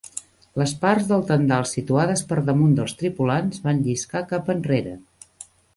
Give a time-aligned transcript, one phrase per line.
[0.61, 4.99] Les parts del tendal situades per damunt dels tripulants van lliscar cap enrere.